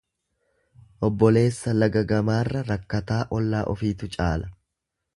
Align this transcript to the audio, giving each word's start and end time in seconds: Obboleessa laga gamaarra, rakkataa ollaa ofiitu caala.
Obboleessa 1.07 1.75
laga 1.81 2.03
gamaarra, 2.13 2.65
rakkataa 2.73 3.23
ollaa 3.41 3.65
ofiitu 3.77 4.15
caala. 4.19 4.53